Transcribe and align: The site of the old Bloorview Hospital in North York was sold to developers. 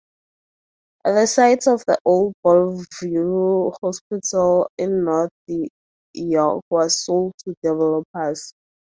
The 1.05 1.27
site 1.27 1.67
of 1.67 1.83
the 1.85 1.95
old 2.05 2.33
Bloorview 2.43 3.75
Hospital 3.83 4.67
in 4.75 5.03
North 5.03 5.29
York 6.15 6.63
was 6.71 7.03
sold 7.05 7.33
to 7.43 7.53
developers. 7.61 8.51